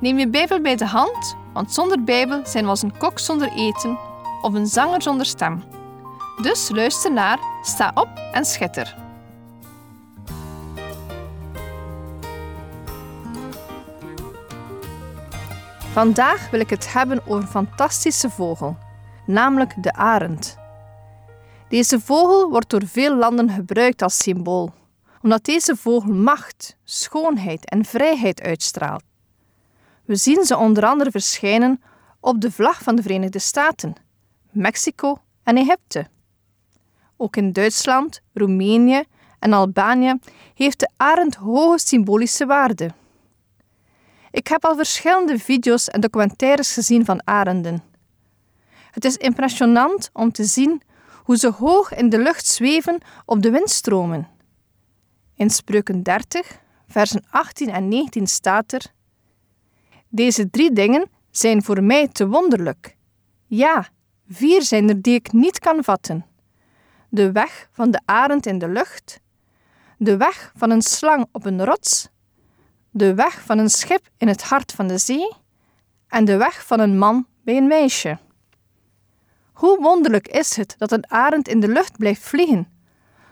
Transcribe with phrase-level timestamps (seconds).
[0.00, 3.52] Neem je Bijbel bij de hand, want zonder Bijbel zijn we als een kok zonder
[3.52, 3.98] eten
[4.42, 5.62] of een zanger zonder stem.
[6.42, 8.96] Dus luister naar, sta op en schitter.
[15.92, 18.76] Vandaag wil ik het hebben over een fantastische vogel,
[19.26, 20.58] namelijk de arend.
[21.68, 24.72] Deze vogel wordt door veel landen gebruikt als symbool,
[25.22, 29.09] omdat deze vogel macht, schoonheid en vrijheid uitstraalt.
[30.10, 31.82] We zien ze onder andere verschijnen
[32.20, 33.94] op de vlag van de Verenigde Staten,
[34.50, 36.06] Mexico en Egypte.
[37.16, 39.02] Ook in Duitsland, Roemenië
[39.38, 40.18] en Albanië
[40.54, 42.90] heeft de arend hoge symbolische waarde.
[44.30, 47.82] Ik heb al verschillende video's en documentaires gezien van arenden.
[48.90, 50.82] Het is impressionant om te zien
[51.24, 54.28] hoe ze hoog in de lucht zweven op de windstromen.
[55.34, 58.92] In Spreuken 30, versen 18 en 19 staat er:
[60.12, 62.96] Deze drie dingen zijn voor mij te wonderlijk.
[63.46, 63.88] Ja,
[64.28, 66.26] vier zijn er die ik niet kan vatten:
[67.08, 69.20] de weg van de arend in de lucht,
[69.98, 72.08] de weg van een slang op een rots,
[72.90, 75.32] de weg van een schip in het hart van de zee
[76.08, 78.18] en de weg van een man bij een meisje.
[79.52, 82.68] Hoe wonderlijk is het dat een arend in de lucht blijft vliegen,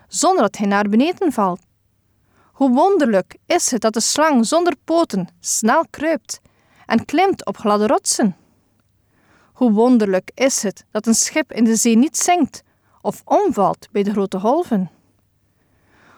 [0.08, 1.60] zonder dat hij naar beneden valt?
[2.52, 6.40] Hoe wonderlijk is het dat de slang zonder poten snel kruipt
[6.88, 8.36] en klimt op gladde rotsen?
[9.52, 12.62] Hoe wonderlijk is het dat een schip in de zee niet zinkt
[13.00, 14.90] of omvalt bij de grote golven?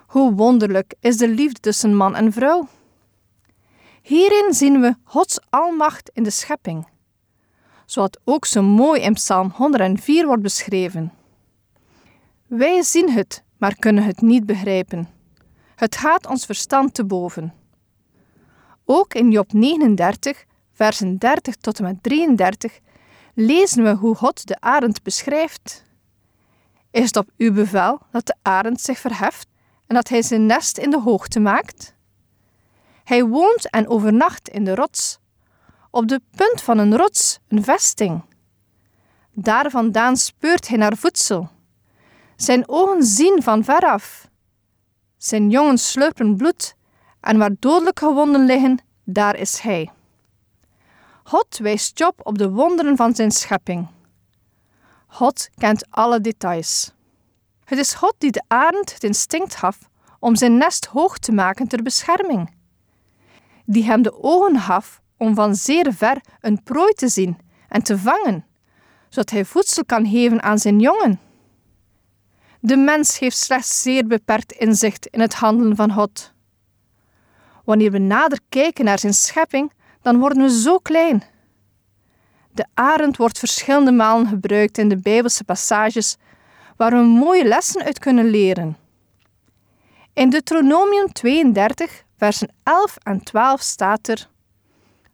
[0.06, 2.68] Hoe wonderlijk is de liefde tussen man en vrouw?
[4.02, 6.88] Hierin zien we Gods almacht in de schepping,
[7.86, 11.12] zoals ook zo mooi in Psalm 104 wordt beschreven.
[12.46, 15.08] Wij zien het, maar kunnen het niet begrijpen.
[15.76, 17.54] Het gaat ons verstand te boven.
[18.84, 20.44] Ook in Job 39,
[20.82, 22.80] versen 30 tot en met 33,
[23.34, 25.84] lezen we hoe God de arend beschrijft.
[26.90, 29.48] Is het op uw bevel dat de arend zich verheft
[29.86, 31.94] en dat hij zijn nest in de hoogte maakt?
[33.04, 35.18] Hij woont en overnacht in de rots,
[35.90, 38.22] op de punt van een rots, een vesting.
[39.32, 41.48] Daar vandaan speurt hij naar voedsel.
[42.36, 44.28] Zijn ogen zien van veraf.
[45.16, 46.74] Zijn jongen slurpen bloed,
[47.20, 49.90] en waar dodelijke gewonden liggen, daar is hij.
[51.30, 53.88] God wijst Job op de wonderen van zijn schepping.
[55.06, 56.92] God kent alle details.
[57.64, 59.78] Het is God die de arend het instinct gaf
[60.18, 62.50] om zijn nest hoog te maken ter bescherming
[63.64, 67.38] die hem de ogen gaf om van zeer ver een prooi te zien
[67.68, 68.46] en te vangen,
[69.08, 71.20] zodat hij voedsel kan geven aan zijn jongen.
[72.60, 76.32] De mens heeft slechts zeer beperkt inzicht in het handelen van God.
[77.64, 79.72] Wanneer we nader kijken naar zijn schepping,
[80.02, 81.22] dan worden we zo klein.
[82.52, 86.16] De arend wordt verschillende malen gebruikt in de Bijbelse passages
[86.76, 88.76] waar we mooie lessen uit kunnen leren.
[90.12, 94.28] In Deuteronomium 32, versen 11 en 12 staat er: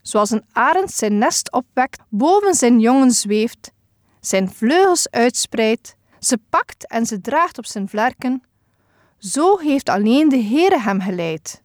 [0.03, 3.73] Zoals een arend zijn nest opwekt, boven zijn jongen zweeft,
[4.21, 8.43] zijn vleugels uitspreidt, ze pakt en ze draagt op zijn vlerken,
[9.19, 11.63] zo heeft alleen de Heere hem geleid.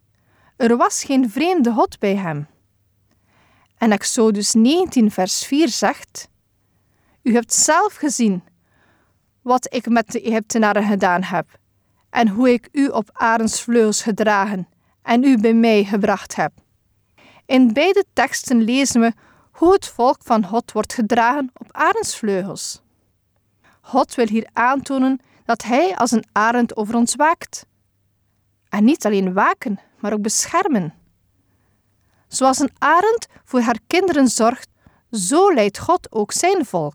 [0.58, 2.48] Er was geen vreemde God bij hem.
[3.82, 6.30] En Exodus 19, vers 4 zegt:
[7.22, 8.44] U hebt zelf gezien
[9.42, 11.60] wat ik met de Egyptenaren gedaan heb,
[12.10, 14.68] en hoe ik u op arendsvleugels gedragen
[15.02, 16.52] en u bij mij gebracht heb.
[17.46, 19.14] In beide teksten lezen we
[19.52, 22.82] hoe het volk van God wordt gedragen op arendsvleugels.
[23.82, 27.66] God wil hier aantonen dat Hij als een arend over ons waakt.
[28.70, 31.01] En niet alleen waken, maar ook beschermen.
[32.32, 34.70] Zoals een arend voor haar kinderen zorgt,
[35.12, 36.94] zo leidt God ook zijn volk.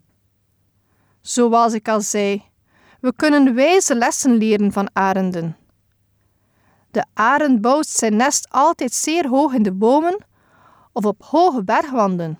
[1.21, 2.43] Zoals ik al zei,
[3.01, 5.57] we kunnen wijze lessen leren van arenden.
[6.91, 10.25] De arend bouwt zijn nest altijd zeer hoog in de bomen
[10.93, 12.39] of op hoge bergwanden.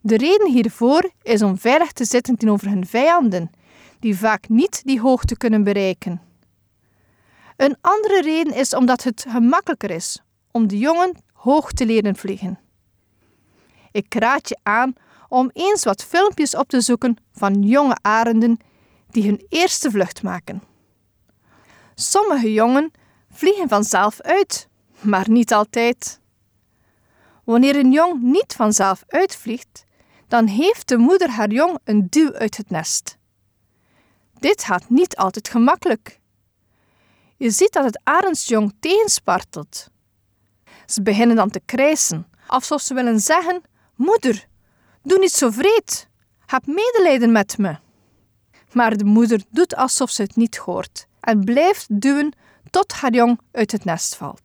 [0.00, 3.50] De reden hiervoor is om veilig te zitten tegenover hun vijanden,
[4.00, 6.20] die vaak niet die hoogte kunnen bereiken.
[7.56, 12.58] Een andere reden is omdat het gemakkelijker is om de jongen hoog te leren vliegen.
[13.92, 14.94] Ik raad je aan
[15.28, 18.58] om eens wat filmpjes op te zoeken van jonge arenden
[19.10, 20.62] die hun eerste vlucht maken.
[21.94, 22.90] Sommige jongen
[23.30, 24.68] vliegen vanzelf uit,
[25.00, 26.20] maar niet altijd.
[27.44, 29.84] Wanneer een jong niet vanzelf uitvliegt,
[30.28, 33.16] dan heeft de moeder haar jong een duw uit het nest.
[34.38, 36.20] Dit gaat niet altijd gemakkelijk.
[37.36, 39.90] Je ziet dat het arendsjong tegenspartelt.
[40.86, 43.62] Ze beginnen dan te krijsen, alsof ze willen zeggen:
[43.94, 44.46] Moeder,
[45.02, 46.08] doe niet zo vreed.
[46.46, 47.76] Heb medelijden met me.
[48.72, 52.32] Maar de moeder doet alsof ze het niet hoort en blijft duwen
[52.70, 54.40] tot haar jong uit het nest valt.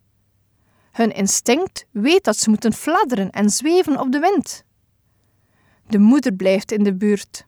[0.92, 4.64] Hun instinct weet dat ze moeten fladderen en zweven op de wind.
[5.88, 7.46] De moeder blijft in de buurt.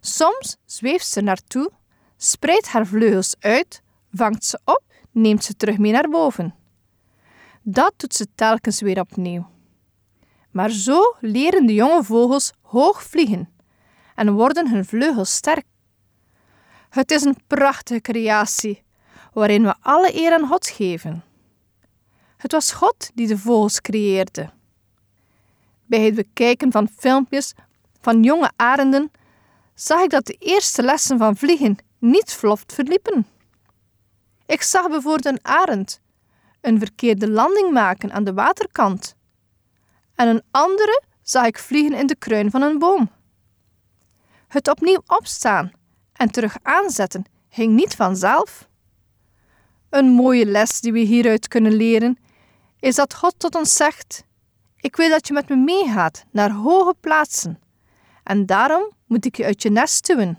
[0.00, 1.70] Soms zweeft ze naartoe,
[2.16, 3.82] spreidt haar vleugels uit,
[4.12, 6.54] vangt ze op, neemt ze terug mee naar boven.
[7.68, 9.46] Dat doet ze telkens weer opnieuw.
[10.50, 13.52] Maar zo leren de jonge vogels hoog vliegen
[14.14, 15.64] en worden hun vleugels sterk.
[16.88, 18.82] Het is een prachtige creatie
[19.32, 21.24] waarin we alle eer aan God geven.
[22.36, 24.50] Het was God die de vogels creëerde.
[25.86, 27.52] Bij het bekijken van filmpjes
[28.00, 29.10] van jonge arenden
[29.74, 33.26] zag ik dat de eerste lessen van vliegen niet vlot verliepen.
[34.46, 36.00] Ik zag bijvoorbeeld een arend
[36.66, 39.16] een verkeerde landing maken aan de waterkant.
[40.14, 43.10] En een andere zag ik vliegen in de kruin van een boom.
[44.48, 45.72] Het opnieuw opstaan
[46.12, 48.68] en terug aanzetten ging niet vanzelf.
[49.90, 52.18] Een mooie les die we hieruit kunnen leren
[52.80, 54.24] is dat God tot ons zegt:
[54.76, 57.60] Ik wil dat je met me meegaat naar hoge plaatsen,
[58.22, 60.38] en daarom moet ik je uit je nest duwen.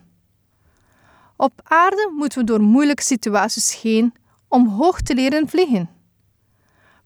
[1.36, 4.14] Op aarde moeten we door moeilijke situaties heen
[4.48, 5.97] om hoog te leren vliegen.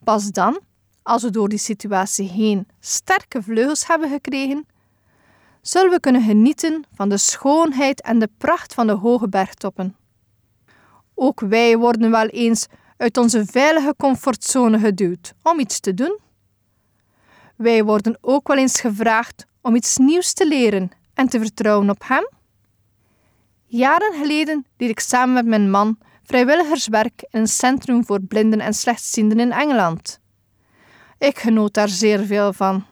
[0.03, 0.59] Pas dan,
[1.03, 4.65] als we door die situatie heen sterke vleugels hebben gekregen,
[5.61, 9.95] zullen we kunnen genieten van de schoonheid en de pracht van de hoge bergtoppen.
[11.13, 12.67] Ook wij worden wel eens
[12.97, 16.19] uit onze veilige comfortzone geduwd om iets te doen.
[17.55, 22.01] Wij worden ook wel eens gevraagd om iets nieuws te leren en te vertrouwen op
[22.05, 22.29] Hem.
[23.65, 25.97] Jaren geleden deed ik samen met mijn man
[26.31, 30.19] vrijwilligerswerk in een centrum voor blinden en slechtzienden in Engeland.
[31.17, 32.85] Ik genoot daar zeer veel van.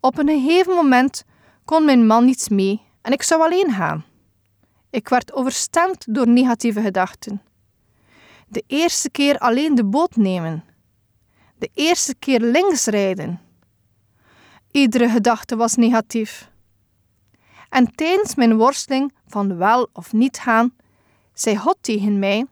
[0.00, 1.24] Op een gegeven moment
[1.64, 4.04] kon mijn man niet mee en ik zou alleen gaan.
[4.90, 7.42] Ik werd overstemd door negatieve gedachten.
[8.48, 10.64] De eerste keer alleen de boot nemen.
[11.58, 13.40] De eerste keer links rijden.
[14.70, 16.50] Iedere gedachte was negatief.
[17.68, 20.72] En tijdens mijn worsteling van wel of niet gaan,
[21.40, 22.46] zei God tegen mij: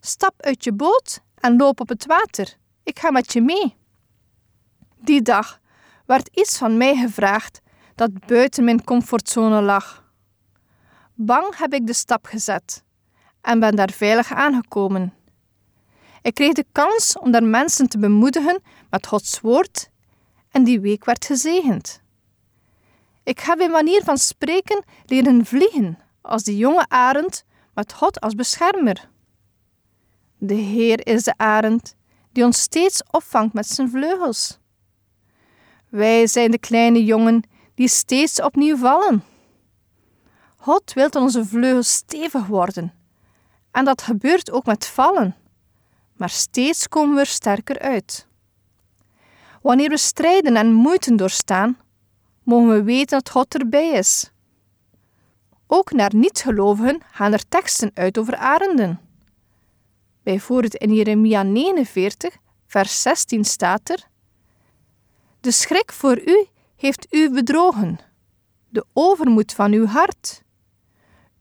[0.00, 2.56] Stap uit je boot en loop op het water.
[2.82, 3.76] Ik ga met je mee.
[4.96, 5.60] Die dag
[6.06, 7.60] werd iets van mij gevraagd
[7.94, 10.04] dat buiten mijn comfortzone lag.
[11.14, 12.84] Bang heb ik de stap gezet
[13.40, 15.14] en ben daar veilig aangekomen.
[16.22, 19.90] Ik kreeg de kans om daar mensen te bemoedigen met Gods woord
[20.50, 22.02] en die week werd gezegend.
[23.22, 27.44] Ik heb in manier van spreken leren vliegen als die jonge arend
[27.80, 29.08] met God als beschermer.
[30.38, 31.94] De Heer is de arend
[32.32, 34.58] die ons steeds opvangt met zijn vleugels.
[35.88, 37.42] Wij zijn de kleine jongen
[37.74, 39.24] die steeds opnieuw vallen.
[40.56, 42.92] God wil onze vleugels stevig worden.
[43.70, 45.36] En dat gebeurt ook met vallen.
[46.16, 48.26] Maar steeds komen we er sterker uit.
[49.62, 51.78] Wanneer we strijden en moeite doorstaan,
[52.42, 54.30] mogen we weten dat God erbij is.
[55.72, 59.00] Ook naar niet-gelovigen gaan er teksten uit over arenden.
[60.22, 62.36] Bijvoorbeeld in Jeremia 49,
[62.66, 64.06] vers 16 staat er:
[65.40, 66.46] De schrik voor u
[66.76, 67.98] heeft u bedrogen,
[68.68, 70.42] de overmoed van uw hart.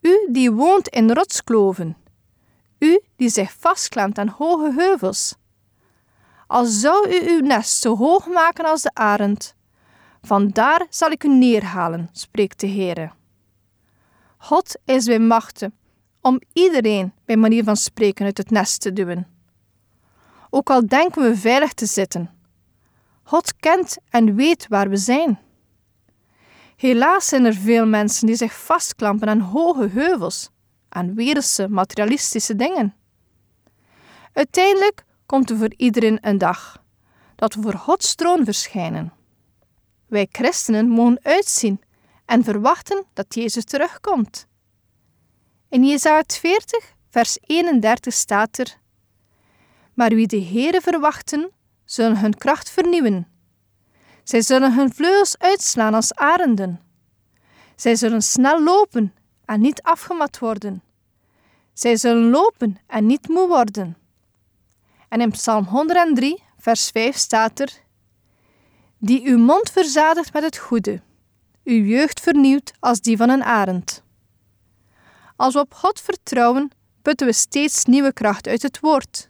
[0.01, 1.97] U die woont in rotskloven,
[2.79, 5.35] u die zich vastklampt aan hoge heuvels.
[6.47, 9.55] Al zou u uw nest zo hoog maken als de arend,
[10.21, 13.17] vandaar zal ik u neerhalen, spreekt de Heere.
[14.41, 15.73] God is bij machten
[16.21, 19.27] om iedereen bij manier van spreken uit het nest te duwen.
[20.49, 22.29] Ook al denken we veilig te zitten,
[23.23, 25.39] God kent en weet waar we zijn.
[26.75, 30.49] Helaas zijn er veel mensen die zich vastklampen aan hoge heuvels,
[30.89, 32.95] aan wereldse, materialistische dingen.
[34.33, 36.83] Uiteindelijk komt er voor iedereen een dag
[37.35, 39.13] dat we voor Gods troon verschijnen.
[40.07, 41.81] Wij christenen mogen uitzien
[42.29, 44.47] en verwachten dat Jezus terugkomt.
[45.69, 48.77] In Jezaja 40, vers 31 staat er:
[49.93, 51.51] Maar wie de Heere verwachten,
[51.85, 53.27] zullen hun kracht vernieuwen.
[54.23, 56.81] Zij zullen hun vleugels uitslaan als arenden.
[57.75, 59.13] Zij zullen snel lopen
[59.45, 60.83] en niet afgemat worden.
[61.73, 63.97] Zij zullen lopen en niet moe worden.
[65.07, 67.71] En in Psalm 103, vers 5 staat er:
[68.97, 71.01] Die uw mond verzadigt met het goede,
[71.69, 74.03] uw jeugd vernieuwt als die van een arend.
[75.35, 76.71] Als we op God vertrouwen,
[77.01, 79.29] putten we steeds nieuwe kracht uit het woord.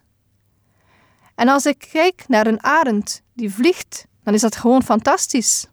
[1.34, 5.66] En als ik kijk naar een arend die vliegt, dan is dat gewoon fantastisch.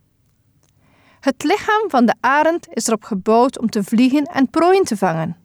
[1.19, 5.37] Het lichaam van de arend is erop gebouwd om te vliegen en prooien te vangen.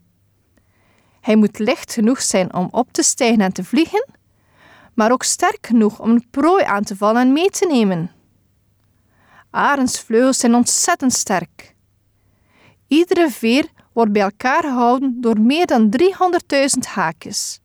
[1.21, 4.09] Hij moet licht genoeg zijn om op te stijgen en te vliegen,
[4.95, 8.11] maar ook sterk genoeg om een prooi aan te vallen en mee te nemen.
[9.53, 11.75] Arendsvleugels zijn ontzettend sterk.
[12.87, 15.95] Iedere veer wordt bij elkaar gehouden door meer dan
[16.55, 17.61] 300.000 haakjes.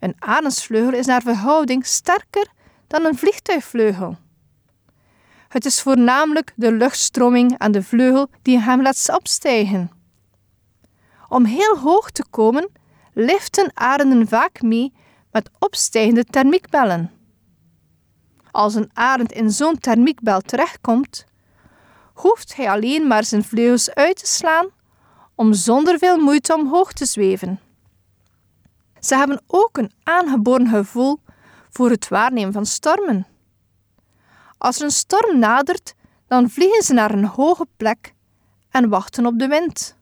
[0.00, 2.46] Een arendsvleugel is naar verhouding sterker
[2.86, 4.16] dan een vliegtuigvleugel.
[5.48, 9.90] Het is voornamelijk de luchtstroming aan de vleugel die hem laat opstijgen.
[11.28, 12.70] Om heel hoog te komen,
[13.12, 14.92] liften arenden vaak mee
[15.30, 17.15] met opstijgende thermiekbellen.
[18.56, 21.24] Als een arend in zo'n thermiekbel terechtkomt,
[22.14, 24.68] hoeft hij alleen maar zijn vleugels uit te slaan
[25.34, 27.60] om zonder veel moeite omhoog te zweven.
[29.00, 31.20] Ze hebben ook een aangeboren gevoel
[31.70, 33.26] voor het waarnemen van stormen.
[34.58, 35.94] Als er een storm nadert,
[36.26, 38.14] dan vliegen ze naar een hoge plek
[38.70, 39.96] en wachten op de wind.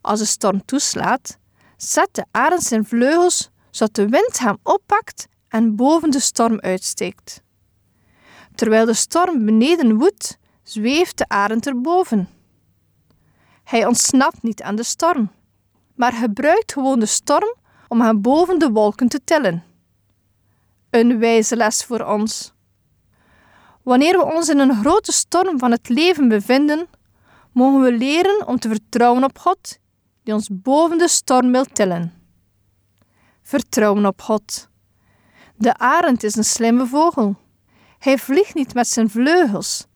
[0.00, 1.38] Als de storm toeslaat,
[1.76, 7.42] zet de arend zijn vleugels zodat de wind hem oppakt en boven de storm uitsteekt.
[8.54, 12.28] Terwijl de storm beneden woedt, zweeft de arend erboven.
[13.64, 15.30] Hij ontsnapt niet aan de storm,
[15.94, 17.54] maar gebruikt gewoon de storm
[17.88, 19.64] om hem boven de wolken te tillen.
[20.90, 22.52] Een wijze les voor ons.
[23.82, 26.88] Wanneer we ons in een grote storm van het leven bevinden,
[27.52, 29.78] mogen we leren om te vertrouwen op God,
[30.22, 32.12] die ons boven de storm wil tillen.
[33.42, 34.68] Vertrouwen op God.
[35.60, 37.36] De arend is een slimme vogel.
[37.98, 39.86] Hij vliegt niet met zijn vleugels,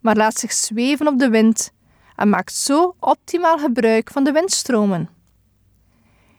[0.00, 1.72] maar laat zich zweven op de wind
[2.16, 5.08] en maakt zo optimaal gebruik van de windstromen.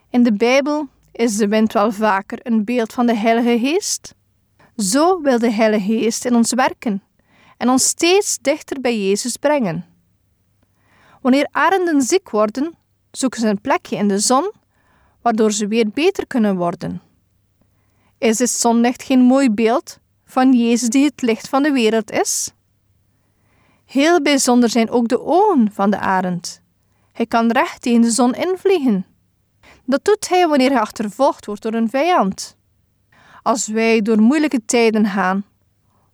[0.10, 4.16] In de Bijbel is de wind wel vaker een beeld van de Heilige Geest.
[4.76, 7.04] Zo wil de Heilige Geest in ons werken
[7.58, 9.86] en ons steeds dichter bij Jezus brengen.
[11.22, 12.74] Wanneer arenden ziek worden,
[13.12, 14.52] zoeken ze een plekje in de zon,
[15.22, 17.09] waardoor ze weer beter kunnen worden.
[18.20, 22.54] Is het zonlicht geen mooi beeld van Jezus die het licht van de wereld is?
[23.86, 26.62] Heel bijzonder zijn ook de ogen van de arend.
[27.12, 29.06] Hij kan recht tegen de zon invliegen.
[29.86, 32.58] Dat doet hij wanneer hij achtervolgd wordt door een vijand.
[33.44, 35.46] Als wij door moeilijke tijden gaan,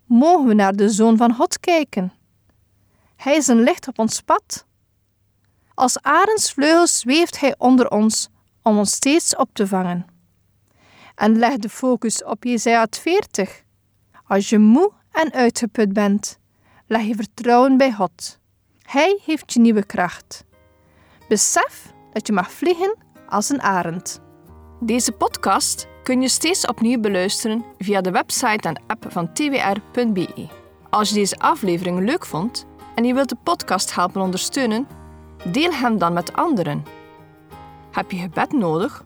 [0.05, 2.13] mogen we naar de Zoon van God kijken.
[3.15, 4.65] Hij is een licht op ons pad.
[5.73, 8.29] Als arendsvleugels zweeft hij onder ons
[8.61, 10.14] om ons steeds op te vangen.
[11.15, 13.63] En leg de focus op Jesaja 40.
[14.27, 16.39] Als je moe en uitgeput bent,
[16.87, 18.39] leg je vertrouwen bij God.
[18.81, 20.45] Hij heeft je nieuwe kracht.
[21.27, 22.95] Besef dat je mag vliegen
[23.29, 24.21] als een arend.
[24.79, 30.47] Deze podcast kun je steeds opnieuw beluisteren via de website en app van twr.be.
[30.89, 34.87] Als je deze aflevering leuk vond en je wilt de podcast helpen ondersteunen,
[35.51, 36.83] deel hem dan met anderen.
[37.91, 39.05] Heb je gebed nodig